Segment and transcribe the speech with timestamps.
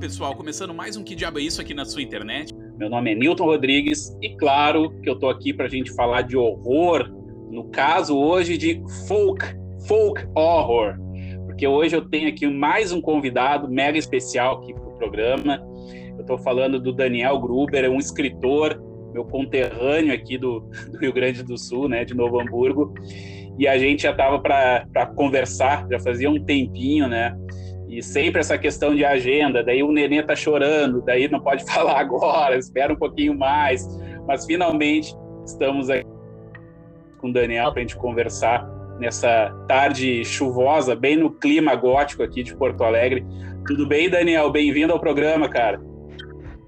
[0.00, 2.54] Pessoal, começando mais um Que Diabo é Isso aqui na sua internet.
[2.76, 6.36] Meu nome é Newton Rodrigues e claro que eu tô aqui pra gente falar de
[6.36, 7.10] horror,
[7.50, 9.42] no caso hoje de folk,
[9.88, 10.96] folk horror.
[11.46, 15.66] Porque hoje eu tenho aqui mais um convidado mega especial aqui pro programa.
[16.18, 18.78] Eu tô falando do Daniel Gruber, é um escritor,
[19.14, 22.92] meu conterrâneo aqui do, do Rio Grande do Sul, né, de Novo Hamburgo.
[23.58, 27.34] E a gente já tava para conversar, já fazia um tempinho, né?
[27.88, 32.00] E sempre essa questão de agenda, daí o neném tá chorando, daí não pode falar
[32.00, 33.86] agora, espera um pouquinho mais.
[34.26, 35.14] Mas finalmente
[35.44, 36.06] estamos aqui
[37.18, 38.68] com o Daniel para a gente conversar
[38.98, 43.24] nessa tarde chuvosa, bem no clima gótico aqui de Porto Alegre.
[43.66, 44.50] Tudo bem, Daniel?
[44.50, 45.80] Bem-vindo ao programa, cara.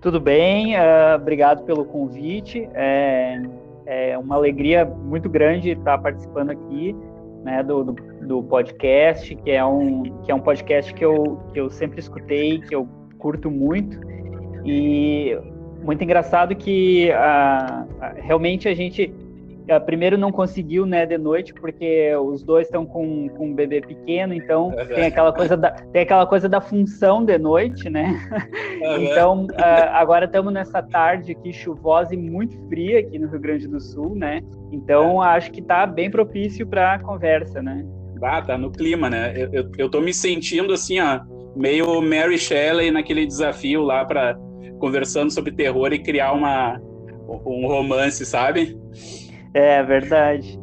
[0.01, 2.69] Tudo bem, uh, obrigado pelo convite.
[2.75, 3.41] É,
[3.87, 6.95] é uma alegria muito grande estar participando aqui
[7.49, 7.93] né, do, do,
[8.27, 12.61] do, podcast, que é um, que é um podcast que eu, que eu sempre escutei,
[12.61, 12.87] que eu
[13.19, 13.99] curto muito.
[14.65, 15.37] E
[15.83, 19.13] muito engraçado que uh, realmente a gente
[19.85, 24.33] primeiro não conseguiu né de noite porque os dois estão com, com um bebê pequeno
[24.33, 24.87] então uhum.
[24.87, 28.19] tem aquela coisa da tem aquela coisa da função de noite né
[28.81, 29.03] uhum.
[29.03, 33.69] então uh, agora estamos nessa tarde aqui chuvosa e muito fria aqui no Rio Grande
[33.69, 34.41] do Sul né
[34.73, 35.29] então é.
[35.29, 37.85] acho que está bem propício para a conversa né
[38.23, 41.21] ah, tá no clima né eu, eu, eu tô me sentindo assim ó
[41.55, 44.39] meio Mary Shelley naquele desafio lá para
[44.79, 46.81] conversando sobre terror e criar uma
[47.29, 48.79] um romance sabe
[49.55, 50.59] é verdade.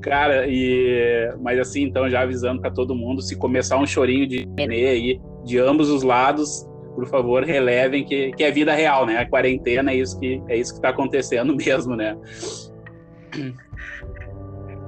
[0.00, 4.46] Cara, e mas assim, então já avisando para todo mundo, se começar um chorinho de
[4.46, 9.18] nenê aí de ambos os lados, por favor, relevem que, que é vida real, né?
[9.18, 12.16] A quarentena é isso que é isso que tá acontecendo mesmo, né?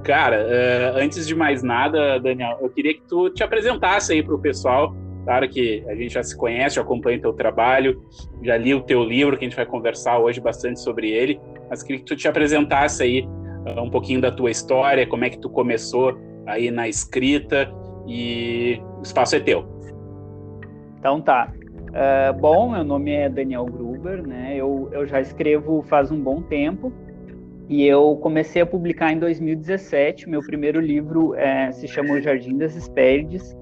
[0.05, 4.35] Cara, uh, antes de mais nada, Daniel, eu queria que tu te apresentasse aí para
[4.35, 4.95] o pessoal.
[5.29, 8.03] Claro que a gente já se conhece, acompanha o teu trabalho,
[8.43, 11.83] já li o teu livro, que a gente vai conversar hoje bastante sobre ele mas
[11.83, 15.39] queria que tu te apresentasse aí uh, um pouquinho da tua história, como é que
[15.39, 17.71] tu começou aí na escrita
[18.07, 19.67] e o espaço é teu.
[20.99, 21.53] Então tá.
[21.89, 24.55] Uh, bom, meu nome é Daniel Gruber, né?
[24.57, 26.91] Eu, eu já escrevo faz um bom tempo
[27.69, 30.27] e eu comecei a publicar em 2017.
[30.27, 33.55] Meu primeiro livro é, se chama O Jardim das Hespérides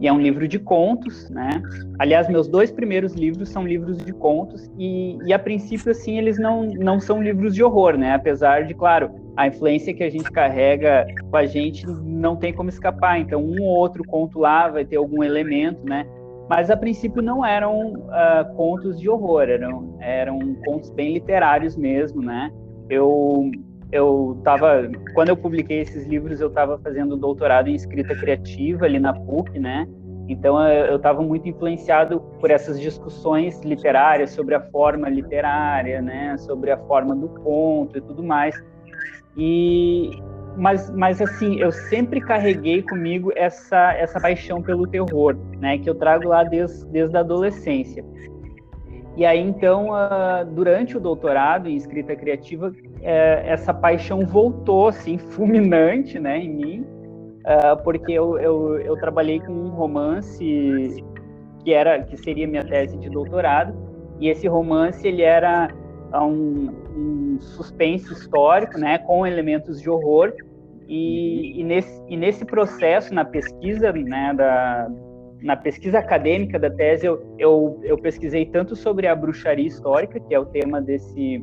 [0.00, 1.62] e é um livro de contos, né?
[1.98, 6.38] Aliás, meus dois primeiros livros são livros de contos e, e, a princípio, assim, eles
[6.38, 8.14] não, não são livros de horror, né?
[8.14, 12.70] Apesar de, claro, a influência que a gente carrega com a gente não tem como
[12.70, 13.20] escapar.
[13.20, 16.06] Então, um ou outro conto lá vai ter algum elemento, né?
[16.48, 22.22] Mas a princípio não eram uh, contos de horror, eram, eram contos bem literários mesmo,
[22.22, 22.50] né?
[22.88, 23.50] Eu
[23.92, 28.98] eu estava quando eu publiquei esses livros eu estava fazendo doutorado em escrita criativa ali
[28.98, 29.86] na PUC né?
[30.28, 36.36] Então eu estava muito influenciado por essas discussões literárias sobre a forma literária né?
[36.38, 38.54] Sobre a forma do conto e tudo mais.
[39.36, 40.10] E
[40.56, 45.78] mas, mas assim eu sempre carreguei comigo essa essa paixão pelo terror né?
[45.78, 48.04] Que eu trago lá desde, desde a adolescência
[49.20, 49.90] e aí, então,
[50.54, 52.72] durante o doutorado em escrita criativa,
[53.02, 56.86] é, essa paixão voltou assim fulminante né em mim
[57.44, 61.04] uh, porque eu, eu, eu, trabalhei com um romance
[61.62, 63.74] que era que seria minha tese de doutorado
[64.18, 65.68] e esse romance ele era
[66.14, 70.32] um, um suspense histórico né com elementos de horror
[70.88, 74.88] e, e, nesse, e nesse processo na pesquisa né da
[75.42, 80.34] na pesquisa acadêmica da tese eu, eu, eu pesquisei tanto sobre a bruxaria histórica que
[80.34, 81.42] é o tema desse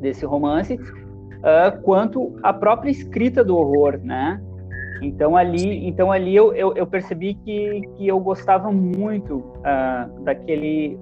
[0.00, 4.40] desse romance, uh, quanto a própria escrita do horror, né?
[5.02, 10.98] Então ali, então ali eu, eu, eu percebi que, que eu gostava muito uh, daquele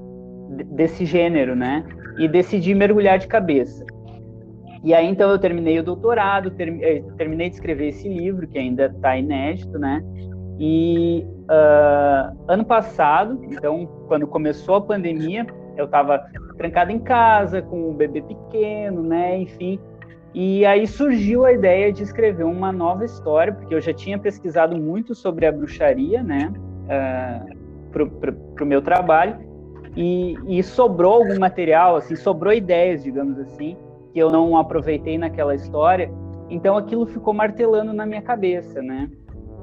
[0.71, 1.85] desse gênero, né?
[2.19, 3.85] E decidi mergulhar de cabeça.
[4.85, 8.57] E aí então eu terminei o doutorado, ter, eh, terminei de escrever esse livro que
[8.57, 10.03] ainda está inédito, né?
[10.59, 15.47] E uh, ano passado, então quando começou a pandemia,
[15.77, 16.27] eu estava
[16.57, 19.39] trancado em casa com um bebê pequeno, né?
[19.39, 19.79] Enfim.
[20.35, 24.77] E aí surgiu a ideia de escrever uma nova história, porque eu já tinha pesquisado
[24.77, 26.53] muito sobre a bruxaria, né?
[26.85, 27.59] Uh,
[27.91, 29.37] para o meu trabalho.
[29.97, 33.77] E, e, sobrou algum material, assim, sobrou ideias, digamos assim,
[34.13, 36.11] que eu não aproveitei naquela história.
[36.51, 39.09] Então aquilo ficou martelando na minha cabeça, né?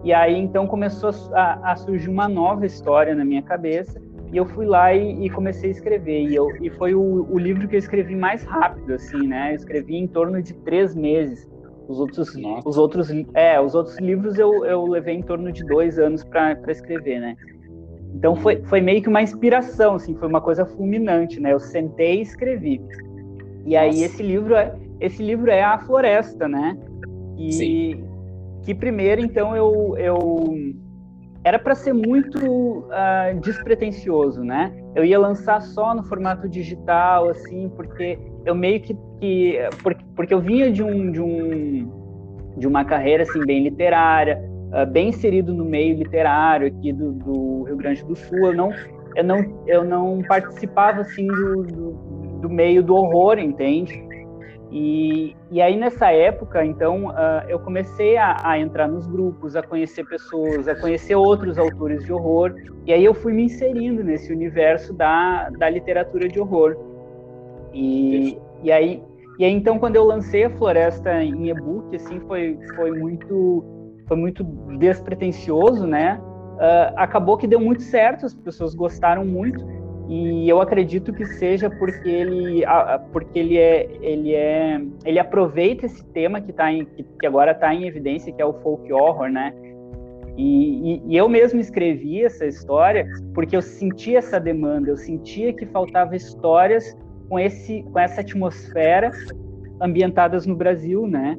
[0.06, 4.00] E aí então começou a, a surgir uma nova história na minha cabeça
[4.32, 6.22] e eu fui lá e, e comecei a escrever.
[6.26, 9.52] E, eu, e foi o, o, livro que eu escrevi mais rápido, assim, né?
[9.52, 11.50] Eu escrevi em torno de três meses.
[11.88, 12.36] Os outros,
[12.66, 16.56] os outros, é, os outros livros eu, eu levei em torno de dois anos para
[16.68, 17.36] escrever, né?
[18.14, 21.52] Então foi, foi meio que uma inspiração, assim, foi uma coisa fulminante, né?
[21.52, 22.80] Eu sentei e escrevi.
[23.66, 26.78] E aí esse livro é esse livro é a Floresta, né?
[27.38, 28.15] E Sim.
[28.66, 30.54] Que primeiro então eu, eu
[31.44, 34.74] era para ser muito uh, despretensioso, né?
[34.96, 40.34] Eu ia lançar só no formato digital, assim, porque eu meio que, que porque, porque
[40.34, 42.06] eu vinha de um de um
[42.58, 44.42] de uma carreira assim bem literária,
[44.72, 48.48] uh, bem inserido no meio literário aqui do, do, Rio Grande do Sul.
[48.48, 48.72] Eu não
[49.16, 51.92] eu não eu não participava assim do, do,
[52.42, 54.04] do meio do horror, entende?
[54.78, 59.64] E, e aí nessa época, então, uh, eu comecei a, a, entrar nos grupos, a
[59.64, 62.54] conhecer pessoas, a conhecer outros autores de horror,
[62.86, 66.76] e aí eu fui me inserindo nesse universo da, da literatura de horror.
[67.74, 69.02] E, e aí
[69.38, 73.64] e aí, então, quando eu lancei a Floresta em e-book, assim, foi, foi muito
[74.08, 74.44] foi muito
[74.78, 76.22] despretensioso, né?
[76.22, 79.66] Uh, acabou que deu muito certo, as pessoas gostaram muito
[80.08, 82.64] e eu acredito que seja porque ele
[83.12, 87.74] porque ele é ele é ele aproveita esse tema que tá em, que agora está
[87.74, 89.54] em evidência que é o folk horror, né?
[90.38, 95.54] E, e, e, eu mesmo escrevi essa história porque eu sentia essa demanda, eu sentia
[95.54, 96.96] que faltava histórias
[97.30, 99.12] com esse com essa atmosfera
[99.82, 101.38] ambientadas no Brasil, né?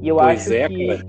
[0.00, 1.06] E eu pois acho é, que cara.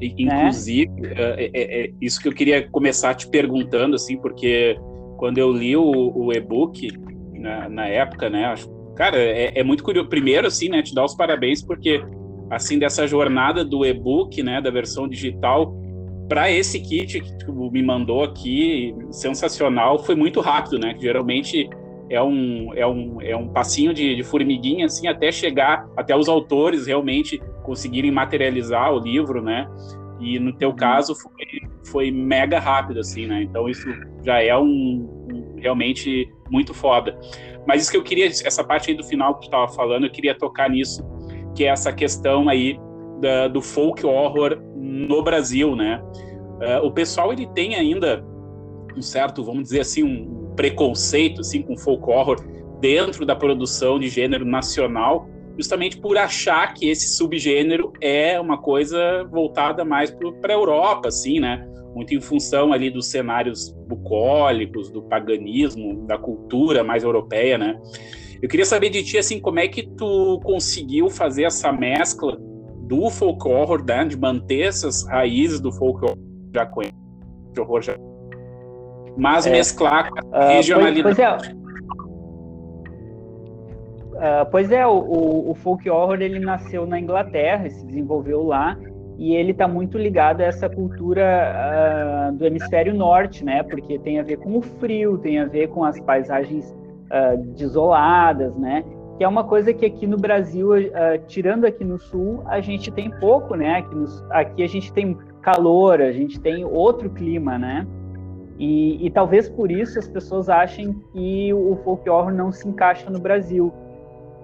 [0.00, 1.10] inclusive né?
[1.16, 4.78] é, é, é, isso que eu queria começar te perguntando assim, porque
[5.18, 6.90] quando eu li o, o e-book
[7.34, 8.46] na, na, época, né?
[8.46, 10.08] Acho, cara, é, é, muito curioso.
[10.08, 10.80] Primeiro, assim, né?
[10.80, 12.02] Te dar os parabéns porque
[12.50, 14.62] assim dessa jornada do e-book, né?
[14.62, 15.76] Da versão digital
[16.28, 20.94] para esse kit que tu me mandou aqui, sensacional, foi muito rápido, né?
[20.98, 21.68] Geralmente
[22.10, 26.28] é um, é um, é um passinho de, de, formiguinha, assim, até chegar, até os
[26.28, 29.66] autores realmente conseguirem materializar o livro, né?
[30.20, 30.76] E no teu uhum.
[30.76, 31.32] caso foi,
[31.88, 33.42] foi mega rápido, assim, né?
[33.42, 33.88] Então isso
[34.24, 37.18] já é um, um, realmente muito foda.
[37.66, 40.10] Mas isso que eu queria, essa parte aí do final que tu estava falando, eu
[40.10, 41.04] queria tocar nisso,
[41.54, 42.78] que é essa questão aí
[43.20, 46.02] da, do folk horror no Brasil, né?
[46.58, 48.24] Uh, o pessoal ele tem ainda
[48.96, 52.44] um certo, vamos dizer assim, um, preconceito assim com folk horror
[52.80, 59.22] dentro da produção de gênero nacional, justamente por achar que esse subgênero é uma coisa
[59.30, 61.64] voltada mais para a Europa, assim, né?
[61.94, 67.80] Muito em função ali dos cenários bucólicos, do paganismo, da cultura mais europeia, né?
[68.40, 72.38] Eu queria saber de ti, assim, como é que tu conseguiu fazer essa mescla
[72.86, 74.04] do folk horror, né?
[74.04, 76.18] de manter essas raízes do folk horror
[76.54, 76.94] já conhece,
[77.52, 77.96] de horror já
[79.18, 81.02] mas é, mesclar com a uh, regionalidade.
[81.02, 81.58] Pois, pois é.
[84.18, 88.76] Uh, pois é, o, o, folk horror ele nasceu na Inglaterra, se desenvolveu lá
[89.18, 93.64] e ele está muito ligado a essa cultura uh, do hemisfério norte, né?
[93.64, 96.70] Porque tem a ver com o frio, tem a ver com as paisagens
[97.10, 98.84] uh, desoladas, né?
[99.18, 100.68] Que é uma coisa que aqui no Brasil,
[101.26, 103.78] tirando aqui no sul, a gente tem pouco, né?
[103.78, 107.84] Aqui, no, aqui a gente tem calor, a gente tem outro clima, né?
[108.58, 113.08] E, e, talvez por isso as pessoas achem que o folk horror não se encaixa
[113.08, 113.72] no Brasil.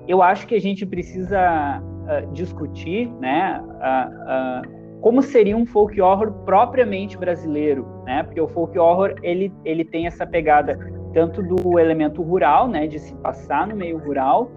[0.06, 6.00] Eu acho que a gente precisa uh, discutir, né, uh, uh, como seria um folk
[6.00, 8.22] horror propriamente brasileiro, né?
[8.22, 10.78] Porque o folk horror ele ele tem essa pegada
[11.12, 14.50] tanto do elemento rural, né, de se passar no meio rural,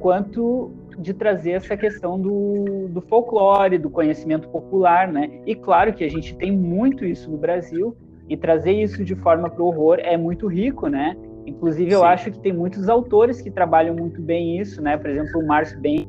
[0.00, 5.30] quanto de trazer essa questão do, do folclore, do conhecimento popular, né?
[5.46, 7.96] E claro que a gente tem muito isso no Brasil,
[8.28, 11.16] e trazer isso de forma para o horror é muito rico, né?
[11.46, 12.06] Inclusive, eu Sim.
[12.06, 14.96] acho que tem muitos autores que trabalham muito bem isso, né?
[14.98, 16.06] Por exemplo, o Márcio Ben.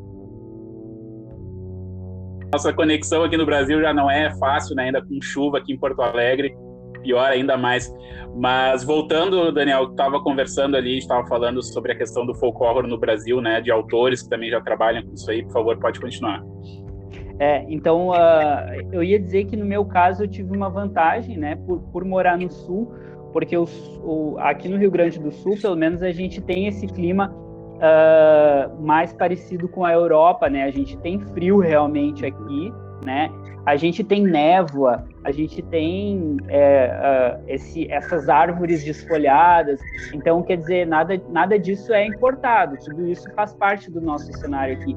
[2.52, 4.86] Nossa conexão aqui no Brasil já não é fácil, né?
[4.86, 6.56] Ainda com chuva aqui em Porto Alegre,
[7.02, 7.94] pior ainda mais.
[8.36, 12.98] Mas voltando, Daniel, estava conversando ali, estava falando sobre a questão do folk horror no
[12.98, 13.62] Brasil, né?
[13.62, 15.44] De autores que também já trabalham com isso aí.
[15.44, 16.44] Por favor, pode continuar.
[17.40, 18.14] É, então, uh,
[18.92, 22.38] eu ia dizer que no meu caso eu tive uma vantagem, né, por, por morar
[22.38, 22.94] no sul,
[23.32, 23.72] porque os,
[24.04, 27.34] o, aqui no Rio Grande do Sul, pelo menos, a gente tem esse clima
[27.80, 30.64] uh, mais parecido com a Europa, né?
[30.64, 32.74] A gente tem frio realmente aqui,
[33.06, 33.32] né?
[33.66, 39.80] A gente tem névoa, a gente tem é, uh, esse, essas árvores desfolhadas.
[40.14, 42.78] Então, quer dizer, nada, nada disso é importado.
[42.84, 44.96] Tudo isso faz parte do nosso cenário aqui.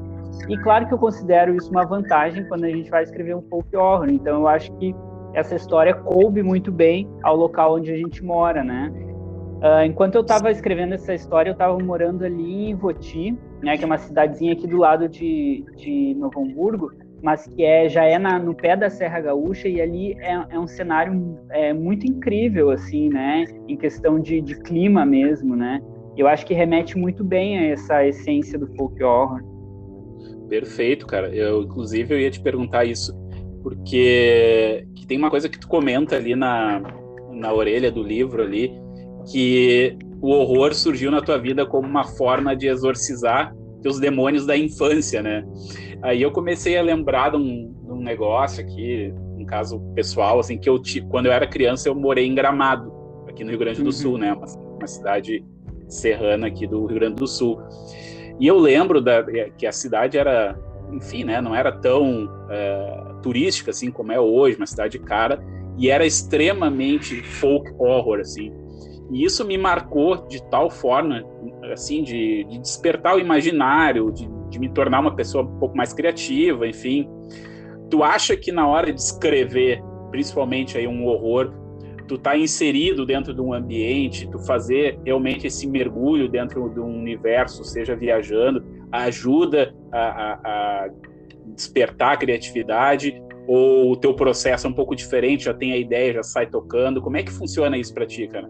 [0.49, 3.77] E claro que eu considero isso uma vantagem quando a gente vai escrever um folk
[3.77, 4.09] horror.
[4.09, 4.95] Então eu acho que
[5.35, 8.93] essa história coube muito bem ao local onde a gente mora, né?
[9.62, 13.85] Uh, enquanto eu estava escrevendo essa história, eu estava morando ali em Voti, né, que
[13.85, 16.90] é uma cidadezinha aqui do lado de, de Novo Hamburgo,
[17.23, 20.59] mas que é já é na, no pé da Serra Gaúcha e ali é, é
[20.59, 23.45] um cenário é, muito incrível, assim, né?
[23.69, 25.81] Em questão de, de clima mesmo, né?
[26.16, 29.40] Eu acho que remete muito bem a essa essência do folk horror.
[30.49, 31.33] Perfeito, cara.
[31.33, 33.16] Eu, inclusive, eu ia te perguntar isso,
[33.62, 36.83] porque que tem uma coisa que tu comenta ali na,
[37.31, 38.82] na orelha do livro ali,
[39.31, 44.57] que o horror surgiu na tua vida como uma forma de exorcizar teus demônios da
[44.57, 45.45] infância, né?
[46.02, 50.59] Aí eu comecei a lembrar de um, de um negócio aqui, um caso pessoal, assim,
[50.59, 52.93] que eu quando eu era criança eu morei em Gramado,
[53.29, 53.93] aqui no Rio Grande do uhum.
[53.93, 54.33] Sul, né?
[54.33, 55.45] Uma, uma cidade
[55.88, 57.61] serrana aqui do Rio Grande do Sul.
[58.41, 59.25] E eu lembro da,
[59.57, 60.59] que a cidade era,
[60.93, 65.43] enfim, né, não era tão uh, turística assim como é hoje, uma cidade cara,
[65.79, 68.52] e era extremamente folk horror, assim.
[69.11, 71.23] E isso me marcou de tal forma,
[71.73, 75.92] assim, de, de despertar o imaginário, de, de, me tornar uma pessoa um pouco mais
[75.92, 77.09] criativa, enfim.
[77.90, 81.52] Tu acha que na hora de escrever, principalmente aí um horror,
[82.09, 86.99] tu tá inserido dentro de um ambiente, tu fazer realmente esse mergulho dentro de um
[86.99, 90.32] universo, seja viajando, ajuda a, a,
[90.85, 90.90] a
[91.54, 96.14] despertar a criatividade ou o teu processo é um pouco diferente, já tem a ideia,
[96.14, 97.00] já sai tocando?
[97.02, 98.49] Como é que funciona isso para ti, cara?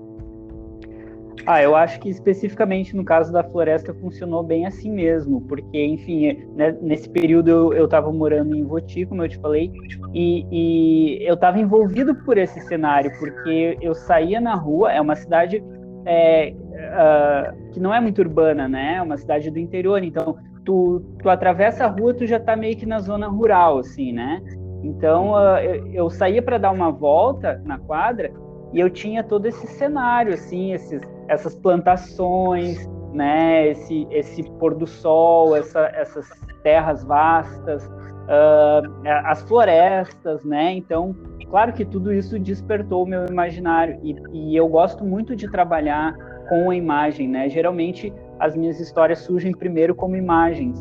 [1.47, 6.39] Ah, eu acho que especificamente no caso da floresta funcionou bem assim mesmo, porque, enfim,
[6.55, 9.71] né, nesse período eu estava morando em Voti, como eu te falei,
[10.13, 15.17] e, e eu estava envolvido por esse cenário, porque eu saía na rua, é uma
[15.17, 15.63] cidade
[16.05, 18.97] é, uh, que não é muito urbana, né?
[18.97, 22.77] É uma cidade do interior, então tu, tu atravessa a rua, tu já está meio
[22.77, 24.41] que na zona rural, assim, né?
[24.83, 28.33] Então uh, eu, eu saía para dar uma volta na quadra
[28.73, 34.87] e eu tinha todo esse cenário, assim, esses, essas plantações, né, esse, esse pôr do
[34.87, 36.29] sol, essa, essas
[36.63, 40.73] terras vastas, uh, as florestas, né?
[40.73, 41.15] Então,
[41.51, 46.15] claro que tudo isso despertou o meu imaginário e, e eu gosto muito de trabalhar
[46.49, 47.49] com a imagem, né?
[47.49, 50.79] Geralmente as minhas histórias surgem primeiro como imagens,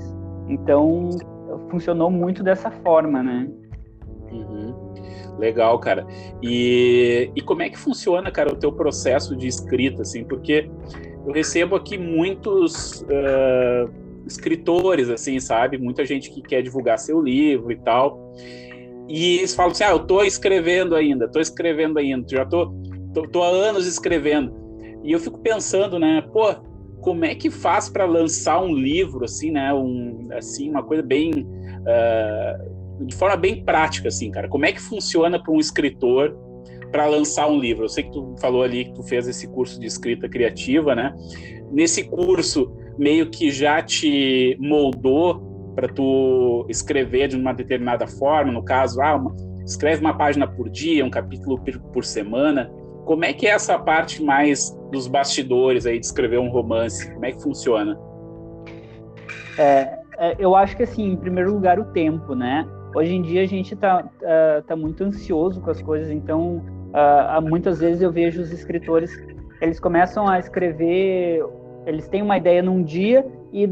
[0.47, 1.09] então
[1.69, 3.49] funcionou muito dessa forma, né?
[5.37, 6.05] Legal, cara.
[6.41, 10.23] E, e como é que funciona, cara, o teu processo de escrita, assim?
[10.23, 10.69] Porque
[11.25, 13.89] eu recebo aqui muitos uh,
[14.25, 15.77] escritores, assim, sabe?
[15.77, 18.33] Muita gente que quer divulgar seu livro e tal.
[19.07, 22.73] E eles falam assim, ah, eu tô escrevendo ainda, tô escrevendo ainda, já tô,
[23.13, 24.53] tô, tô há anos escrevendo.
[25.03, 26.53] E eu fico pensando, né, pô,
[27.01, 31.31] como é que faz para lançar um livro, assim, né, um, assim, uma coisa bem...
[31.33, 34.47] Uh, de forma bem prática, assim, cara.
[34.47, 36.35] Como é que funciona para um escritor
[36.91, 37.85] para lançar um livro?
[37.85, 41.13] Eu sei que tu falou ali que tu fez esse curso de escrita criativa, né?
[41.71, 48.63] Nesse curso, meio que já te moldou para tu escrever de uma determinada forma, no
[48.63, 51.59] caso, ah, uma, escreve uma página por dia, um capítulo
[51.93, 52.69] por, semana.
[53.05, 57.11] Como é que é essa parte mais dos bastidores aí de escrever um romance?
[57.13, 57.97] Como é que funciona?
[59.57, 62.67] É, é, eu acho que assim, em primeiro lugar, o tempo, né?
[62.93, 67.41] Hoje em dia a gente está uh, tá muito ansioso com as coisas, então uh,
[67.41, 69.11] muitas vezes eu vejo os escritores,
[69.61, 71.41] eles começam a escrever,
[71.85, 73.65] eles têm uma ideia num dia e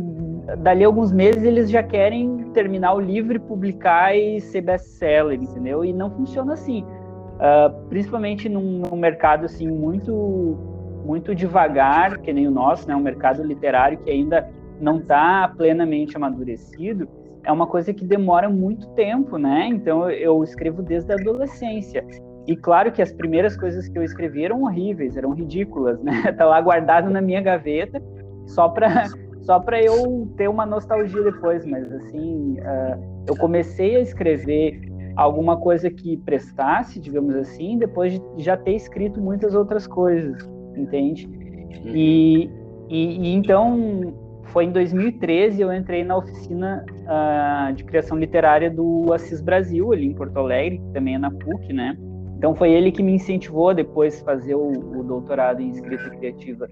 [0.59, 5.83] dali alguns meses eles já querem terminar o livro e publicar e ser best-seller, entendeu?
[5.83, 6.83] E não funciona assim.
[6.83, 10.57] Uh, principalmente num, num, mercado assim muito
[11.05, 12.95] muito devagar, que nem o nosso, né?
[12.95, 14.49] Um mercado literário que ainda
[14.79, 17.07] não está plenamente amadurecido
[17.43, 19.67] é uma coisa que demora muito tempo, né?
[19.67, 22.05] Então eu escrevo desde a adolescência.
[22.47, 26.11] E claro que as primeiras coisas que eu escrevi eram horríveis, eram ridículas, né?
[26.37, 28.01] Tá lá guardado na minha gaveta,
[28.47, 29.05] só para
[29.41, 34.79] só para eu ter uma nostalgia depois, mas assim, uh, eu comecei a escrever
[35.15, 40.37] alguma coisa que prestasse, digamos assim, depois de já ter escrito muitas outras coisas,
[40.75, 41.27] entende?
[41.27, 41.95] Uhum.
[41.95, 42.49] E,
[42.89, 44.13] e, e então
[44.49, 50.07] foi em 2013 eu entrei na oficina uh, de criação literária do Assis Brasil, ali
[50.07, 51.97] em Porto Alegre, que também é na PUC, né?
[52.37, 56.69] Então foi ele que me incentivou a depois fazer o, o doutorado em escrita criativa.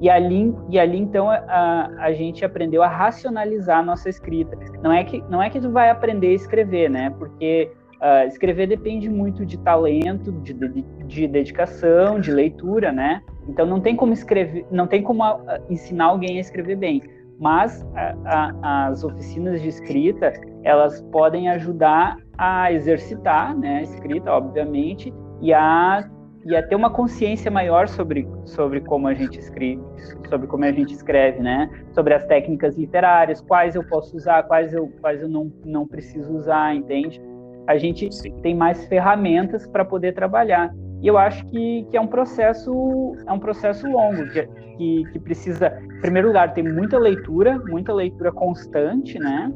[0.00, 4.58] E ali, e ali então a, a gente aprendeu a racionalizar a nossa escrita.
[4.82, 7.10] Não é que não é que tu vai aprender a escrever, né?
[7.18, 13.22] Porque uh, escrever depende muito de talento, de, de, de dedicação, de leitura, né?
[13.48, 17.02] Então não tem como escrever, não tem como a, a, ensinar alguém a escrever bem.
[17.38, 20.32] Mas a, as oficinas de escrita
[20.62, 26.06] elas podem ajudar a exercitar, né, a escrita, obviamente, e a
[26.44, 29.80] e a ter uma consciência maior sobre, sobre como a gente escreve,
[30.28, 31.68] sobre como a gente escreve, né?
[31.92, 36.34] Sobre as técnicas literárias, quais eu posso usar, quais eu, quais eu não, não preciso
[36.34, 37.20] usar, entende?
[37.66, 38.32] A gente Sim.
[38.40, 40.74] tem mais ferramentas para poder trabalhar.
[41.02, 45.18] E eu acho que, que é um processo é um processo longo que, que, que
[45.18, 49.52] precisa, em primeiro lugar, ter muita leitura, muita leitura constante, né?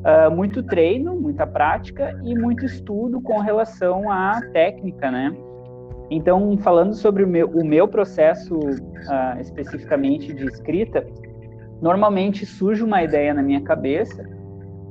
[0.00, 5.32] Uh, muito treino, muita prática e muito estudo com relação à técnica, né?
[6.10, 11.06] Então, falando sobre o meu, o meu processo uh, especificamente de escrita,
[11.80, 14.24] normalmente surge uma ideia na minha cabeça,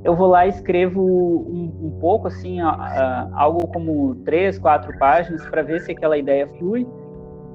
[0.04, 4.96] eu vou lá e escrevo um, um pouco, assim, uh, uh, algo como três, quatro
[4.98, 6.86] páginas, para ver se aquela ideia flui.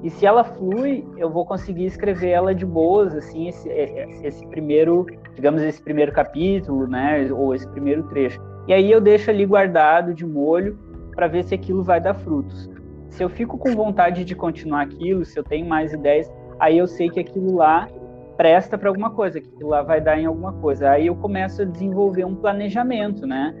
[0.02, 5.06] E se ela flui, eu vou conseguir escrever ela de boas, assim, esse, esse primeiro,
[5.34, 8.40] digamos, esse primeiro capítulo, né, ou esse primeiro trecho.
[8.68, 10.78] E aí eu deixo ali guardado de molho
[11.14, 12.70] para ver se aquilo vai dar frutos
[13.16, 16.86] se eu fico com vontade de continuar aquilo, se eu tenho mais ideias, aí eu
[16.86, 17.88] sei que aquilo lá
[18.36, 20.90] presta para alguma coisa, que lá vai dar em alguma coisa.
[20.90, 23.54] Aí eu começo a desenvolver um planejamento, né?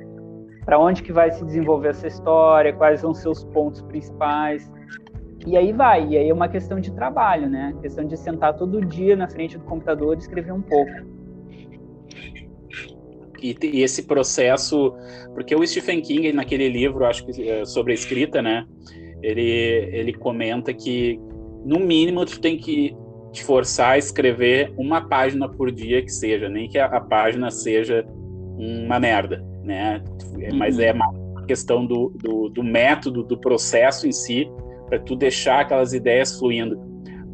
[0.64, 4.70] Para onde que vai se desenvolver essa história, quais são seus pontos principais.
[5.46, 7.74] E aí vai, e aí é uma questão de trabalho, né?
[7.80, 10.92] Questão de sentar todo dia na frente do computador e escrever um pouco.
[13.42, 14.94] E, e esse processo,
[15.34, 18.66] porque o Stephen King naquele livro, acho que é, sobre a escrita, né?
[19.22, 21.20] ele, ele comenta que,
[21.64, 22.96] no mínimo, tu tem que
[23.36, 27.50] te forçar a escrever uma página por dia que seja, nem que a, a página
[27.50, 28.04] seja
[28.58, 30.02] uma merda, né?
[30.54, 34.50] Mas é uma questão do, do, do método, do processo em si,
[34.88, 36.80] para tu deixar aquelas ideias fluindo.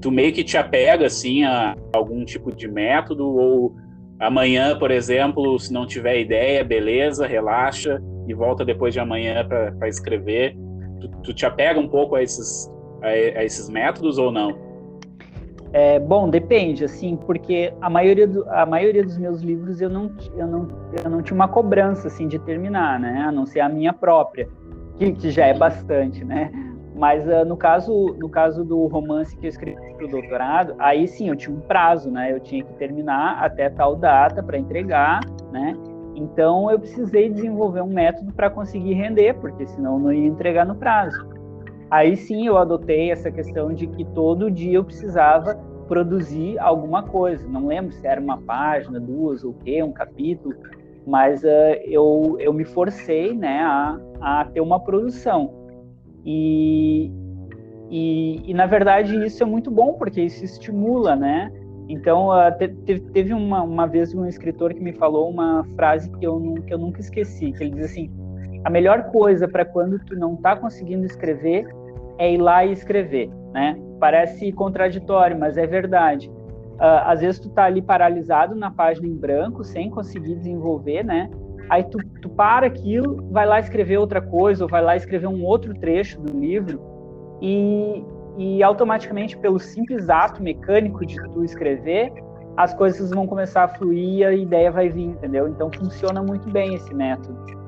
[0.00, 3.74] Tu meio que te apega, assim, a algum tipo de método, ou
[4.18, 9.88] amanhã, por exemplo, se não tiver ideia, beleza, relaxa e volta depois de amanhã para
[9.88, 10.56] escrever
[11.02, 12.70] tu, tu te apega um pouco a esses,
[13.02, 14.71] a, a esses métodos ou não?
[15.72, 20.12] É, bom, depende, assim, porque a maioria, do, a maioria dos meus livros eu não,
[20.36, 20.68] eu, não,
[21.02, 23.24] eu não tinha uma cobrança, assim, de terminar, né?
[23.26, 24.48] A não ser a minha própria,
[24.98, 26.52] que, que já é bastante, né?
[26.94, 31.08] Mas uh, no, caso, no caso do romance que eu escrevi para o doutorado, aí
[31.08, 32.30] sim, eu tinha um prazo, né?
[32.30, 35.20] Eu tinha que terminar até tal data para entregar,
[35.50, 35.74] né?
[36.14, 40.74] Então eu precisei desenvolver um método para conseguir render, porque senão não ia entregar no
[40.74, 41.31] prazo.
[41.92, 45.54] Aí sim eu adotei essa questão de que todo dia eu precisava
[45.86, 47.46] produzir alguma coisa.
[47.46, 50.54] Não lembro se era uma página, duas ou quê, um capítulo,
[51.06, 55.52] mas uh, eu, eu me forcei né, a, a ter uma produção.
[56.24, 57.12] E,
[57.90, 61.52] e, e, na verdade isso é muito bom, porque isso estimula, né?
[61.90, 66.54] Então, te, teve uma, uma vez um escritor que me falou uma frase que eu,
[66.66, 68.10] que eu nunca esqueci, que ele diz assim,
[68.64, 71.66] a melhor coisa para quando tu não está conseguindo escrever
[72.18, 73.76] é ir lá e escrever, né?
[74.00, 76.30] Parece contraditório, mas é verdade.
[76.74, 81.30] Uh, às vezes tu tá ali paralisado na página em branco, sem conseguir desenvolver, né?
[81.68, 85.44] Aí tu, tu para aquilo, vai lá escrever outra coisa, ou vai lá escrever um
[85.44, 86.80] outro trecho do livro,
[87.40, 88.04] e,
[88.36, 92.12] e automaticamente pelo simples ato mecânico de tu escrever,
[92.56, 95.48] as coisas vão começar a fluir e a ideia vai vir, entendeu?
[95.48, 97.61] Então funciona muito bem esse método.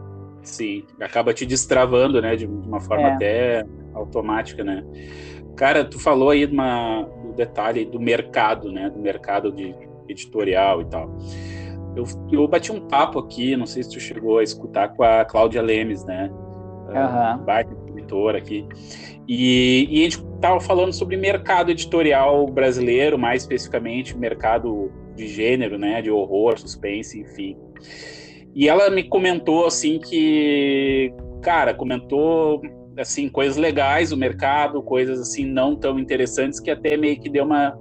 [0.44, 3.12] Sim, acaba te destravando, né, de uma forma é.
[3.12, 4.84] até automática, né?
[5.56, 9.74] Cara, tu falou aí de uma, do detalhe do mercado, né, do mercado de
[10.08, 11.16] editorial e tal.
[11.96, 15.24] Eu, eu bati um papo aqui, não sei se tu chegou a escutar com a
[15.24, 16.28] Cláudia Lemes, né?
[16.88, 17.44] Uhum.
[17.44, 17.72] Baita
[18.04, 18.66] editora aqui.
[19.26, 25.78] E, e a gente estava falando sobre mercado editorial brasileiro, mais especificamente mercado de gênero,
[25.78, 27.56] né, de horror, suspense, enfim.
[28.54, 31.12] E ela me comentou assim que,
[31.42, 32.62] cara, comentou
[32.96, 37.44] assim coisas legais do mercado, coisas assim não tão interessantes que até meio que deu
[37.44, 37.76] uma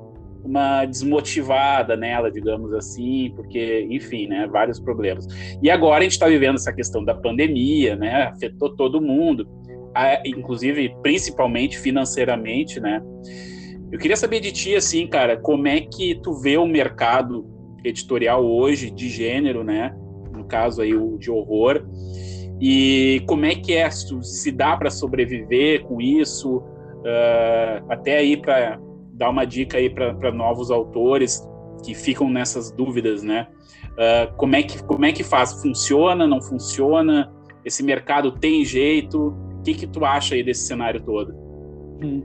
[0.46, 5.26] uma desmotivada nela, digamos assim, porque, enfim, né, vários problemas.
[5.62, 9.48] E agora a gente está vivendo essa questão da pandemia, né, afetou todo mundo
[10.26, 13.02] inclusive principalmente financeiramente, né?
[13.92, 17.46] Eu queria saber de ti, assim, cara, como é que tu vê o mercado
[17.84, 19.96] editorial hoje de gênero, né?
[20.36, 21.86] No caso aí o de horror,
[22.60, 28.80] e como é que é, se dá para sobreviver com isso, uh, até aí para
[29.14, 31.46] dar uma dica aí para novos autores
[31.84, 33.48] que ficam nessas dúvidas, né?
[33.92, 35.62] Uh, como é que como é que faz?
[35.62, 36.26] Funciona?
[36.26, 37.32] Não funciona?
[37.66, 39.36] Esse mercado tem jeito?
[39.60, 41.34] O que, que tu acha aí desse cenário todo?
[42.02, 42.24] Hum,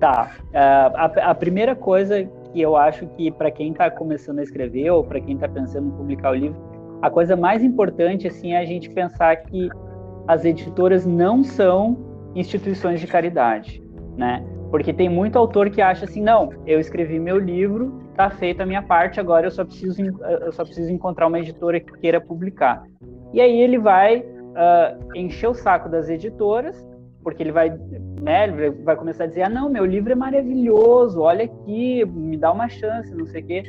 [0.00, 0.36] tá.
[0.48, 4.90] Uh, a, a, primeira coisa que eu acho que para quem está começando a escrever
[4.90, 6.73] ou para quem está pensando em publicar o livro,
[7.04, 9.68] a coisa mais importante assim é a gente pensar que
[10.26, 11.98] as editoras não são
[12.34, 13.82] instituições de caridade,
[14.16, 14.42] né?
[14.70, 18.66] Porque tem muito autor que acha assim, não, eu escrevi meu livro, tá feita a
[18.66, 22.82] minha parte, agora eu só preciso, eu só preciso encontrar uma editora que queira publicar.
[23.34, 26.82] E aí ele vai uh, encher o saco das editoras,
[27.22, 27.68] porque ele vai,
[28.22, 32.38] né, ele vai começar a dizer, ah, não, meu livro é maravilhoso, olha aqui, me
[32.38, 33.64] dá uma chance, não sei o quê.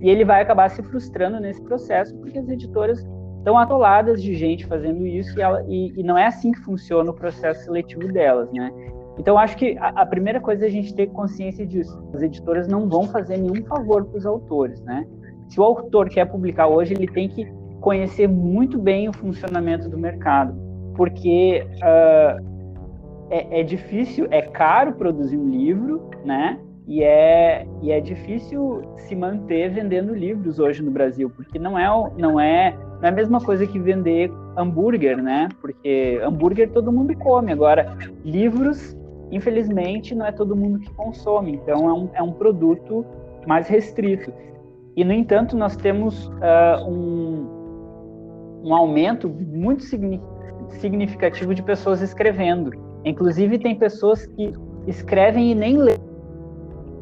[0.00, 3.06] E ele vai acabar se frustrando nesse processo, porque as editoras
[3.38, 7.10] estão atoladas de gente fazendo isso e, ela, e, e, não é assim que funciona
[7.10, 8.70] o processo seletivo delas, né?
[9.18, 12.02] Então, acho que a, a, primeira coisa é a gente ter consciência disso.
[12.14, 15.06] As editoras não vão fazer nenhum favor para os autores, né?
[15.48, 17.46] Se o autor quer publicar hoje, ele tem que
[17.80, 20.54] conhecer muito bem o funcionamento do mercado,
[20.94, 22.50] porque uh,
[23.30, 26.58] é, é, difícil, é caro produzir um livro, né?
[26.90, 31.86] E é, e é difícil se manter vendendo livros hoje no Brasil, porque não é,
[32.18, 35.48] não é, não é a mesma coisa que vender hambúrguer, né?
[35.60, 37.52] Porque hambúrguer todo mundo come.
[37.52, 38.96] Agora, livros
[39.30, 43.06] infelizmente, não é todo mundo que consome, então é um, é um produto
[43.46, 44.32] mais restrito.
[44.96, 49.84] E, no entanto, nós temos uh, um, um aumento muito
[50.70, 52.72] significativo de pessoas escrevendo.
[53.04, 54.52] Inclusive, tem pessoas que
[54.86, 56.09] escrevem e nem lêem.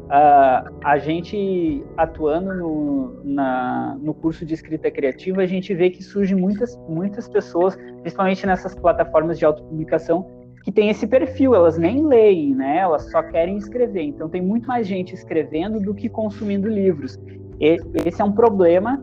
[0.09, 6.01] Uh, a gente atuando no, na, no curso de escrita criativa, a gente vê que
[6.01, 10.25] surgem muitas, muitas pessoas, principalmente nessas plataformas de autopublicação,
[10.63, 12.77] que tem esse perfil, elas nem leem, né?
[12.79, 14.01] Elas só querem escrever.
[14.01, 17.15] Então tem muito mais gente escrevendo do que consumindo livros.
[17.59, 18.99] E, esse é um problema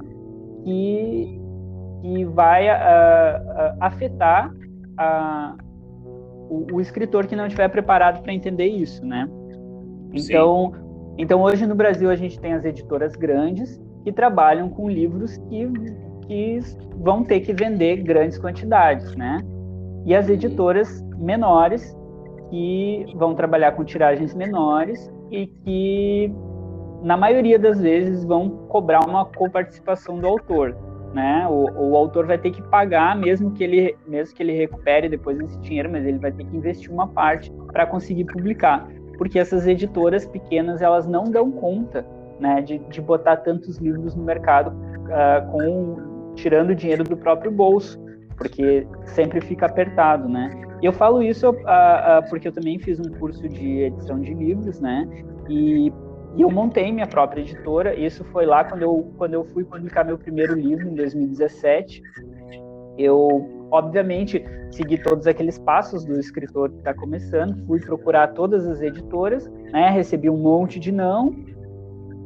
[0.65, 1.41] que,
[2.03, 5.57] que vai uh, afetar uh,
[6.51, 9.29] o, o, escritor que não estiver preparado para entender isso, né?
[10.13, 10.73] Então,
[11.19, 15.69] então hoje no Brasil a gente tem as editoras grandes que trabalham com livros que,
[16.27, 16.61] que
[16.97, 19.39] vão ter que vender grandes quantidades, né?
[20.05, 21.97] E as editoras menores
[22.51, 26.33] que vão trabalhar com tiragens menores e que
[27.03, 30.77] na maioria das vezes vão cobrar uma coparticipação do autor,
[31.13, 31.47] né?
[31.49, 35.39] O, o, autor vai ter que pagar mesmo que ele mesmo que ele recupere depois
[35.41, 39.67] esse dinheiro, mas ele vai ter que investir uma parte para conseguir publicar, porque essas
[39.67, 42.07] editoras pequenas elas não dão conta,
[42.39, 47.99] né, de, de botar tantos livros no mercado uh, com tirando dinheiro do próprio bolso,
[48.37, 50.51] porque sempre fica apertado, né?
[50.83, 54.79] Eu falo isso uh, uh, porque eu também fiz um curso de edição de livros,
[54.79, 55.09] né?
[55.49, 55.89] E,
[56.37, 57.95] e, eu montei minha própria editora.
[57.95, 62.03] Isso foi lá quando eu, quando eu fui publicar meu primeiro livro, em 2017.
[62.99, 68.81] Eu, obviamente, segui todos aqueles passos do escritor que está começando, fui procurar todas as
[68.81, 69.91] editoras, né?
[69.91, 71.35] Recebi um monte de não.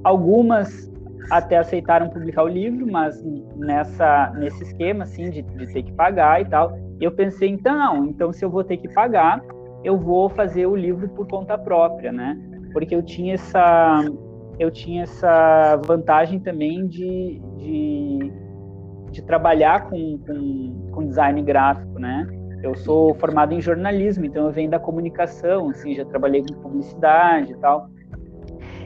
[0.03, 0.91] Algumas
[1.31, 3.23] até aceitaram publicar o livro, mas
[3.57, 8.33] nessa nesse esquema assim de, de ter que pagar e tal eu pensei, então, então
[8.33, 9.43] se eu vou ter que pagar,
[9.83, 12.39] eu vou fazer o livro por conta própria, né?
[12.73, 14.05] Porque eu tinha essa,
[14.59, 18.33] eu tinha essa vantagem também de, de,
[19.11, 22.27] de trabalhar com, com, com design gráfico, né?
[22.63, 27.53] Eu sou formado em jornalismo, então eu venho da comunicação, assim, já trabalhei com publicidade
[27.53, 27.89] e tal.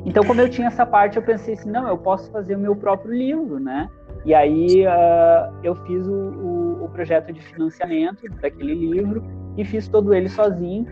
[0.06, 2.76] Então, como eu tinha essa parte, eu pensei assim, não, eu posso fazer o meu
[2.76, 3.88] próprio livro, né?
[4.24, 9.22] E aí uh, eu fiz o, o, o, projeto de financiamento daquele livro
[9.56, 10.86] e fiz todo ele sozinho.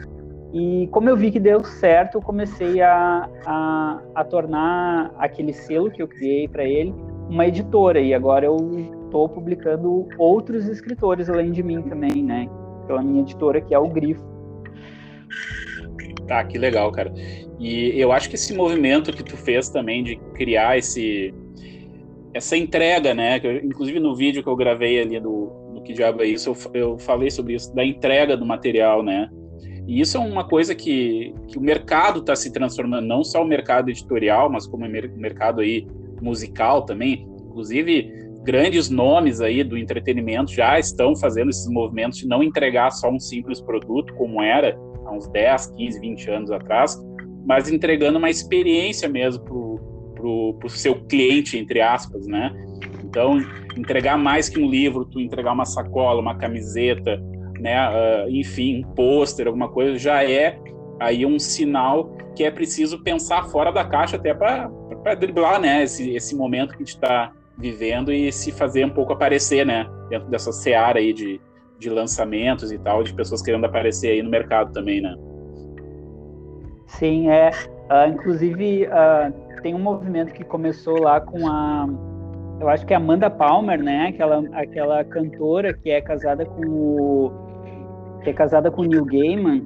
[0.53, 5.91] E como eu vi que deu certo, eu comecei a, a, a tornar aquele selo
[5.91, 6.95] que eu criei para ele
[7.29, 8.01] uma editora.
[8.01, 8.57] E agora eu
[9.13, 12.49] estou publicando outros escritores além de mim também, né?
[12.87, 14.25] Pela minha editora, que é o Grifo.
[16.27, 17.13] Tá, que legal, cara.
[17.61, 21.35] E eu acho que esse movimento que tu fez também de criar esse
[22.33, 23.39] essa entrega, né?
[23.43, 26.57] Eu, inclusive no vídeo que eu gravei ali do, do Que Diabo é Isso, eu,
[26.73, 29.29] eu falei sobre isso, da entrega do material, né?
[29.87, 33.47] E isso é uma coisa que, que o mercado está se transformando, não só o
[33.47, 35.87] mercado editorial, mas como o mercado aí
[36.23, 37.27] musical também.
[37.49, 43.11] Inclusive, grandes nomes aí do entretenimento já estão fazendo esses movimentos de não entregar só
[43.11, 44.77] um simples produto, como era
[45.07, 47.01] há uns 10, 15, 20 anos atrás,
[47.47, 49.45] mas entregando uma experiência mesmo
[50.15, 52.53] para o seu cliente, entre aspas, né?
[53.05, 53.39] Então,
[53.77, 57.21] entregar mais que um livro, tu entregar uma sacola, uma camiseta,
[57.61, 57.89] né?
[57.89, 60.59] Uh, enfim, um pôster, alguma coisa, já é
[61.01, 64.71] aí um sinal que é preciso pensar fora da caixa até para
[65.19, 65.83] driblar, né?
[65.83, 69.87] Esse, esse momento que a gente está vivendo e se fazer um pouco aparecer, né?
[70.09, 71.41] Dentro dessa seara aí de,
[71.79, 75.15] de lançamentos e tal, de pessoas querendo aparecer aí no mercado também, né?
[76.87, 77.51] Sim, é.
[77.91, 81.89] Uh, inclusive, uh, tem um movimento que começou lá com a
[82.63, 84.09] eu acho que é Amanda Palmer, né?
[84.09, 87.33] Aquela, aquela cantora que é casada com o
[88.23, 89.65] que é casada com o Neil Gaiman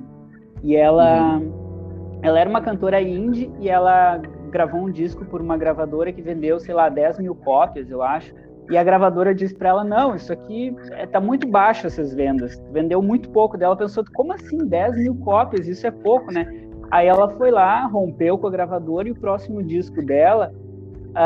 [0.62, 2.18] e ela uhum.
[2.22, 4.18] ela era uma cantora indie e ela
[4.56, 8.34] gravou um disco por uma gravadora que vendeu, sei lá, 10 mil cópias, eu acho.
[8.70, 12.58] E a gravadora disse para ela: Não, isso aqui é, tá muito baixo essas vendas.
[12.72, 13.58] Vendeu muito pouco.
[13.58, 15.68] Dela pensou: Como assim 10 mil cópias?
[15.68, 16.46] Isso é pouco, né?
[16.90, 20.52] Aí ela foi lá, rompeu com a gravadora e o próximo disco dela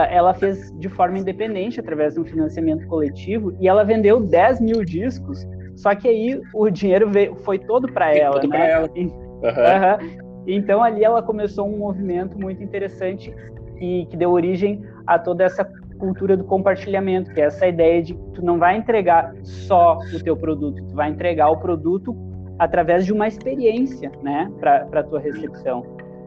[0.09, 4.85] ela fez de forma independente, através de um financiamento coletivo, e ela vendeu 10 mil
[4.85, 5.45] discos.
[5.75, 8.71] Só que aí o dinheiro veio, foi todo para ela, né?
[8.71, 8.91] ela.
[8.95, 10.30] E, uhum.
[10.47, 13.35] Então ali ela começou um movimento muito interessante
[13.81, 15.65] e que deu origem a toda essa
[15.99, 20.23] cultura do compartilhamento, que é essa ideia de que tu não vai entregar só o
[20.23, 22.17] teu produto, tu vai entregar o produto
[22.59, 25.85] através de uma experiência, né, para a tua recepção.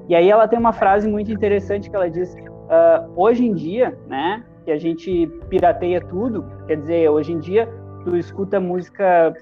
[0.07, 3.97] E aí ela tem uma frase muito interessante que ela diz: uh, hoje em dia,
[4.07, 7.67] né, que a gente pirateia tudo, quer dizer, hoje em dia
[8.03, 9.33] tu escuta música,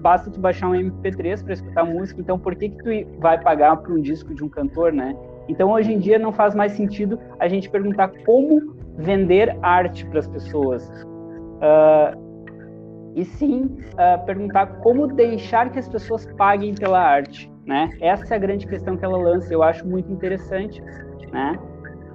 [0.00, 3.76] basta tu baixar um MP3 para escutar música, então por que que tu vai pagar
[3.76, 5.16] por um disco de um cantor, né?
[5.48, 10.20] Então hoje em dia não faz mais sentido a gente perguntar como vender arte para
[10.20, 10.88] as pessoas.
[11.56, 12.24] Uh,
[13.14, 17.90] e sim uh, perguntar como deixar que as pessoas paguem pela arte, né?
[18.00, 20.82] Essa é a grande questão que ela lança, eu acho muito interessante,
[21.32, 21.58] né?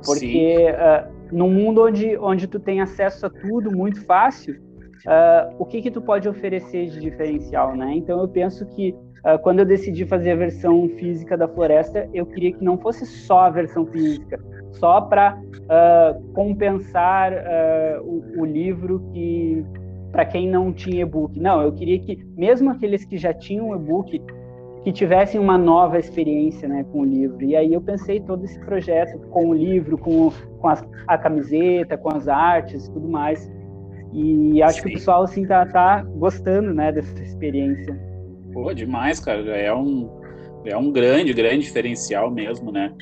[0.05, 4.59] Porque uh, no mundo onde, onde tu tem acesso a tudo muito fácil,
[5.05, 7.93] uh, o que que tu pode oferecer de diferencial, né?
[7.95, 12.25] Então eu penso que uh, quando eu decidi fazer a versão física da floresta, eu
[12.25, 14.39] queria que não fosse só a versão física,
[14.73, 15.37] só para
[16.33, 17.31] compensar
[18.03, 19.63] o, o livro que
[20.11, 21.39] para quem não tinha e-book.
[21.39, 24.21] Não, eu queria que mesmo aqueles que já tinham e-book
[24.83, 27.43] que tivessem uma nova experiência né, com o livro.
[27.43, 32.09] E aí eu pensei todo esse projeto com o livro, com, com a camiseta, com
[32.09, 33.49] as artes tudo mais.
[34.11, 34.83] E acho Sim.
[34.83, 37.97] que o pessoal assim tá, tá gostando né, dessa experiência.
[38.53, 39.41] Pô, demais, cara.
[39.55, 40.09] É um,
[40.65, 42.93] é um grande, grande diferencial mesmo, né?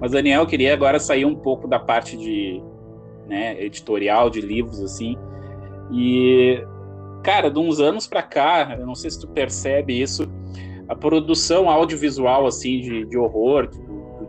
[0.00, 2.60] Mas, Daniel, eu queria agora sair um pouco da parte de
[3.28, 5.16] né, editorial, de livros, assim.
[5.92, 6.62] E,
[7.22, 10.28] cara, de uns anos para cá, eu não sei se tu percebe isso,
[10.88, 13.78] a produção audiovisual assim de, de horror, de,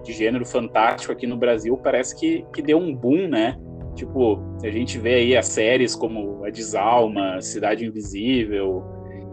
[0.03, 3.57] de, gênero fantástico aqui no Brasil parece que, que deu um boom, né?
[3.95, 8.83] Tipo, a gente vê aí as séries como A Desalma, Cidade Invisível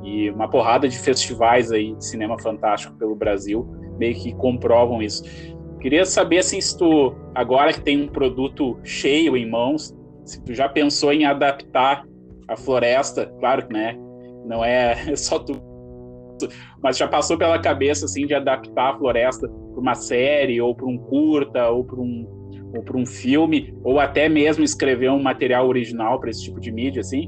[0.04, 3.68] e uma porrada de festivais aí de cinema fantástico pelo Brasil
[4.00, 5.22] meio que comprovam isso.
[5.78, 9.94] Queria saber assim, se tu, agora que tem um produto cheio em mãos,
[10.24, 12.02] se tu já pensou em adaptar
[12.48, 13.96] a floresta, claro que né,
[14.46, 15.68] não é só tu
[16.82, 20.86] mas já passou pela cabeça assim de adaptar a floresta para uma série ou para
[20.86, 22.39] um curta ou para um
[22.74, 26.70] ou para um filme ou até mesmo escrever um material original para esse tipo de
[26.70, 27.26] mídia assim?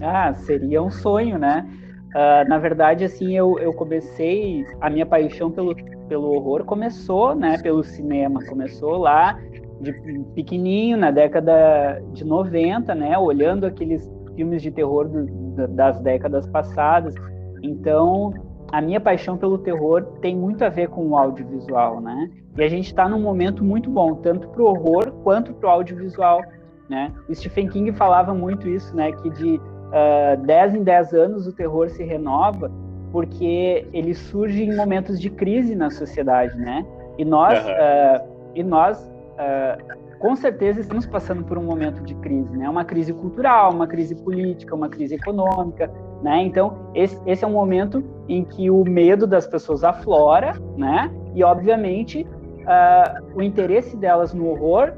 [0.00, 1.66] Ah, seria um sonho, né?
[2.14, 5.74] Uh, na verdade, assim, eu, eu comecei a minha paixão pelo,
[6.08, 9.38] pelo horror começou, né, pelo cinema, começou lá
[9.80, 9.92] de
[10.34, 17.14] pequenininho na década de 90, né, olhando aqueles filmes de terror do, das décadas passadas
[17.62, 18.32] então,
[18.72, 22.30] a minha paixão pelo terror tem muito a ver com o audiovisual, né?
[22.56, 25.72] E a gente está num momento muito bom, tanto para o horror quanto para o
[25.72, 26.42] audiovisual,
[26.88, 27.12] né?
[27.28, 29.12] O Stephen King falava muito isso, né?
[29.12, 32.70] Que de uh, 10 em 10 anos o terror se renova
[33.12, 36.84] porque ele surge em momentos de crise na sociedade, né?
[37.16, 37.70] E nós, uhum.
[37.70, 42.68] uh, e nós uh, com certeza estamos passando por um momento de crise, né?
[42.68, 45.90] Uma crise cultural, uma crise política, uma crise econômica,
[46.22, 46.42] né?
[46.42, 51.10] Então, esse, esse, é um momento em que o medo das pessoas aflora, né?
[51.34, 54.92] E, obviamente, uh, o interesse delas no horror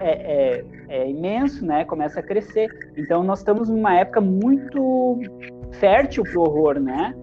[0.00, 1.84] é, é, é, imenso, né?
[1.84, 2.68] Começa a crescer.
[2.96, 5.20] Então, nós estamos numa época muito
[5.72, 7.14] fértil para o horror, né?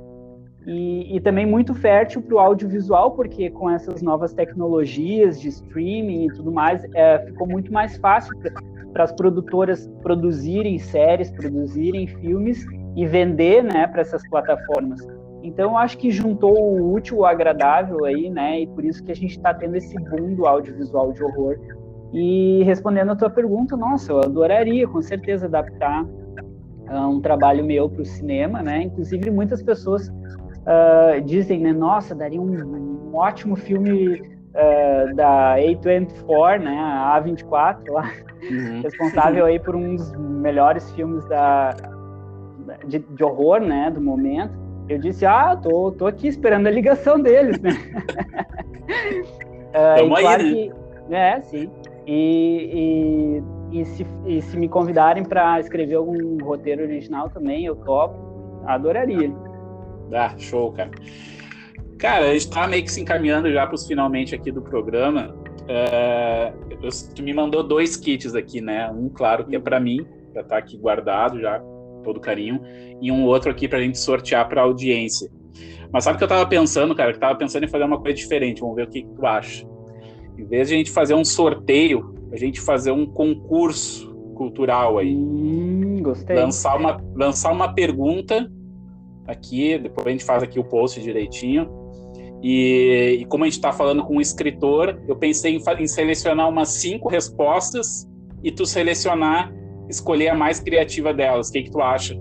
[0.65, 6.25] E, e, também muito fértil para o audiovisual, porque com essas novas tecnologias de streaming
[6.25, 8.31] e tudo mais, é, ficou muito mais fácil
[8.93, 12.63] para as produtoras produzirem séries, produzirem filmes
[12.95, 15.01] e vender, né, para essas plataformas.
[15.43, 19.11] Então, eu acho que juntou o útil ao agradável aí, né, e por isso que
[19.11, 21.57] a gente está tendo esse boom do audiovisual de horror.
[22.13, 27.89] E respondendo a tua pergunta, nossa, eu adoraria, com certeza, adaptar uh, um trabalho meu
[27.89, 28.83] para o cinema, né?
[28.83, 36.61] Inclusive, muitas pessoas uh, dizem, né, nossa, daria um, um ótimo filme uh, da A24,
[36.61, 38.11] né, a A24 lá,
[38.49, 38.81] uhum.
[38.83, 41.75] responsável aí por um dos melhores filmes da,
[42.87, 44.53] de, de, horror, né, do momento,
[44.89, 47.71] eu disse, ah, tô, tô aqui esperando a ligação deles, né?
[49.73, 50.51] uh, e claro né?
[50.51, 50.71] que,
[51.13, 51.69] é, sim.
[52.05, 53.41] E,
[53.71, 58.15] e, e, se, e se me convidarem para escrever algum roteiro original também, eu topo,
[58.65, 59.31] adoraria.
[60.13, 60.91] Ah, show, cara.
[61.97, 65.35] Cara, a gente tá meio que se encaminhando já para os finalmente aqui do programa.
[66.81, 68.89] Eu, tu me mandou dois kits aqui, né?
[68.91, 71.61] Um, claro, que é para mim, já tá aqui guardado já,
[72.01, 72.61] todo carinho,
[73.01, 75.29] e um outro aqui para a gente sortear para audiência.
[75.91, 77.11] Mas sabe o que eu tava pensando, cara?
[77.11, 78.61] Eu tava pensando em fazer uma coisa diferente.
[78.61, 79.67] Vamos ver o que, que tu acha.
[80.37, 85.13] Em vez de a gente fazer um sorteio, a gente fazer um concurso cultural aí.
[85.13, 86.35] Hum, gostei.
[86.35, 88.49] Lançar uma, lançar uma pergunta
[89.27, 91.69] aqui, depois a gente faz aqui o post direitinho.
[92.41, 96.49] E, e como a gente está falando com um escritor, eu pensei em, em, selecionar
[96.49, 98.07] umas cinco respostas
[98.43, 99.53] e tu selecionar,
[99.91, 101.49] escolher a mais criativa delas.
[101.49, 102.15] O que, que tu acha?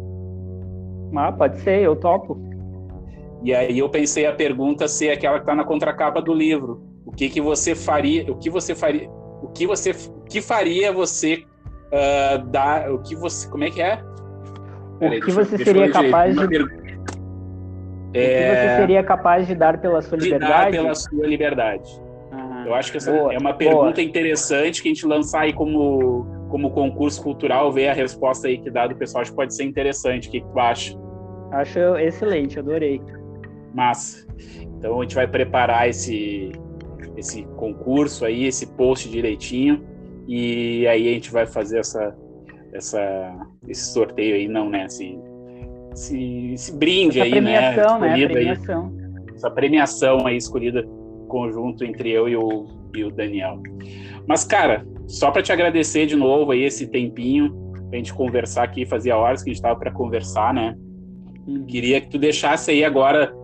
[1.17, 2.39] Ah, pode ser, eu topo.
[3.43, 6.83] E aí eu pensei a pergunta ser aquela que está na contracapa do livro.
[7.05, 8.31] O que que você faria?
[8.31, 9.09] O que você faria?
[9.43, 9.91] O que você?
[9.91, 11.45] O que faria você
[11.87, 12.93] uh, dar?
[12.93, 13.49] O que você?
[13.49, 13.99] Como é que é?
[14.99, 16.49] Peraí, o que você seria capaz de?
[16.49, 16.61] Per...
[18.13, 18.27] É...
[18.27, 20.77] O que você seria capaz de dar pela sua liberdade?
[20.77, 22.03] Dar pela sua liberdade.
[22.31, 24.03] Ah, eu acho que essa boa, é uma pergunta boa.
[24.03, 28.71] interessante que a gente lançar aí como como concurso cultural, ver a resposta aí que
[28.71, 30.29] dá do pessoal, acho que pode ser interessante.
[30.29, 30.99] O que, que tu acha?
[31.53, 33.01] Acho excelente, adorei.
[33.75, 34.27] Massa.
[34.61, 36.53] Então a gente vai preparar esse
[37.17, 39.85] esse concurso aí, esse post direitinho,
[40.27, 42.17] e aí a gente vai fazer essa,
[42.73, 44.87] essa, esse sorteio aí, não, né?
[44.87, 45.19] Esse,
[45.93, 47.75] esse, esse brinde essa aí, né?
[48.01, 48.27] Né?
[48.27, 48.93] Premiação.
[48.93, 50.87] Aí, essa premiação aí escolhida
[51.29, 53.63] conjunto entre eu e o, e o Daniel.
[54.27, 57.53] Mas, cara, só para te agradecer de novo aí esse tempinho,
[57.89, 60.77] pra gente conversar aqui, fazia horas que a gente estava para conversar, né?
[61.47, 61.65] Hum.
[61.67, 63.35] Queria que tu deixasse aí agora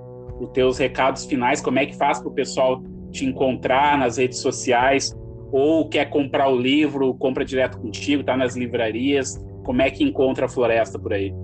[0.40, 4.38] os teus recados finais, como é que faz para o pessoal te encontrar nas redes
[4.38, 5.12] sociais,
[5.50, 10.46] ou quer comprar o livro, compra direto contigo, tá nas livrarias, como é que encontra
[10.46, 11.34] a Floresta por aí?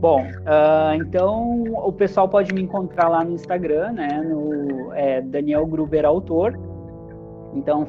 [0.00, 5.64] Bom, uh, então o pessoal pode me encontrar lá no Instagram, né, no é, Daniel
[5.66, 6.58] Gruber Autor.
[7.54, 7.86] Então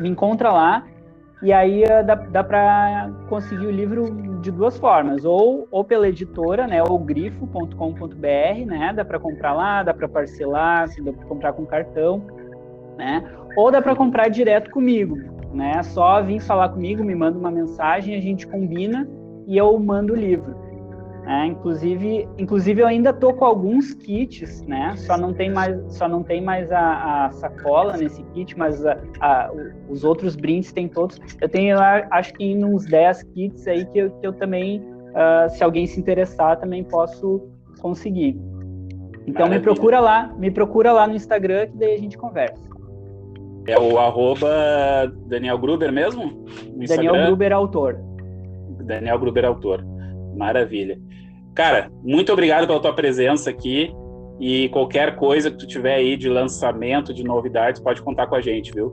[0.00, 0.84] me encontra lá
[1.44, 6.08] e aí uh, dá, dá para conseguir o livro de duas formas, ou, ou pela
[6.08, 11.52] editora, né, ou grifo.com.br, né, dá para comprar lá, dá para parcelar, dá para comprar
[11.52, 12.22] com cartão,
[12.96, 13.22] né,
[13.56, 15.18] ou dá para comprar direto comigo,
[15.52, 19.06] né, só vir falar comigo, me manda uma mensagem, a gente combina
[19.46, 20.63] e eu mando o livro.
[21.26, 24.94] É, inclusive, inclusive eu ainda tô com alguns kits, né?
[24.96, 28.98] Só não tem mais, só não tem mais a, a sacola nesse kit, mas a,
[29.20, 29.50] a,
[29.88, 31.18] os outros brindes tem todos.
[31.40, 35.64] Eu tenho, acho que uns 10 kits aí que eu, que eu também, uh, se
[35.64, 37.48] alguém se interessar, também posso
[37.80, 38.38] conseguir.
[39.26, 39.58] Então Maravilha.
[39.58, 42.62] me procura lá, me procura lá no Instagram que daí a gente conversa.
[43.66, 46.44] É o arroba Daniel Gruber mesmo?
[46.86, 47.98] Daniel Gruber Autor.
[48.82, 49.93] Daniel Gruber Autor.
[50.36, 50.98] Maravilha.
[51.54, 53.94] Cara, muito obrigado pela tua presença aqui.
[54.40, 58.40] E qualquer coisa que tu tiver aí de lançamento, de novidades, pode contar com a
[58.40, 58.92] gente, viu?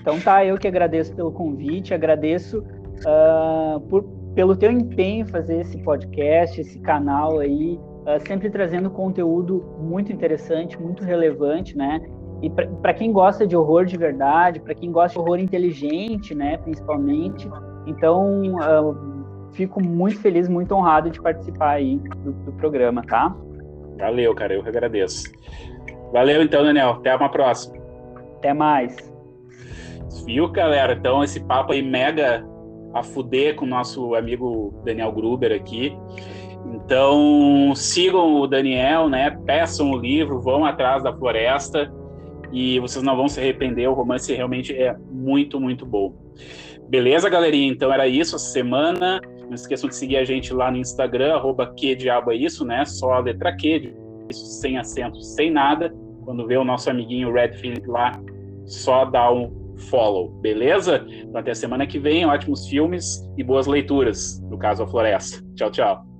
[0.00, 4.02] Então tá, eu que agradeço pelo convite, agradeço uh, por,
[4.34, 10.12] pelo teu empenho em fazer esse podcast, esse canal aí, uh, sempre trazendo conteúdo muito
[10.12, 12.00] interessante, muito relevante, né?
[12.42, 16.58] E para quem gosta de horror de verdade, para quem gosta de horror inteligente, né,
[16.58, 17.48] principalmente,
[17.86, 19.13] então uh,
[19.54, 23.34] fico muito feliz, muito honrado de participar aí do, do programa, tá?
[23.98, 25.32] Valeu, cara, eu que agradeço.
[26.12, 26.90] Valeu então, Daniel.
[26.90, 27.76] Até uma próxima.
[28.36, 28.96] Até mais.
[30.26, 30.92] Viu, galera?
[30.92, 32.44] Então, esse papo aí mega
[32.92, 35.96] a fuder com o nosso amigo Daniel Gruber aqui.
[36.74, 39.30] Então, sigam o Daniel, né?
[39.44, 41.92] Peçam o livro, vão atrás da floresta
[42.52, 43.88] e vocês não vão se arrepender.
[43.88, 46.14] O romance realmente é muito, muito bom.
[46.88, 47.72] Beleza, galerinha?
[47.72, 49.20] Então era isso essa semana.
[49.54, 52.84] Não esqueçam de seguir a gente lá no Instagram, arroba que diabo é isso, né?
[52.84, 53.94] Só a letra Q,
[54.28, 55.94] isso sem acento, sem nada.
[56.24, 58.20] Quando vê o nosso amiguinho Redfield lá,
[58.66, 61.06] só dá um follow, beleza?
[61.08, 65.40] Então até semana que vem, ótimos filmes e boas leituras, no caso a Floresta.
[65.54, 66.13] Tchau, tchau.